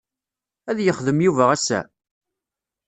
Ad 0.69 0.77
yexdem 0.81 1.19
Yuba 1.25 1.45
ass-a? 1.55 1.79